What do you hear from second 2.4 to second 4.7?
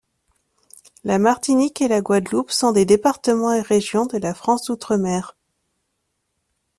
sont des départements et régions de la France